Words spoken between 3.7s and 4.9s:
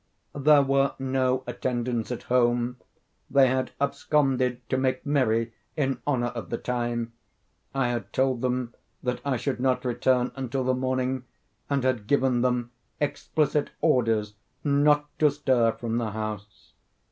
absconded to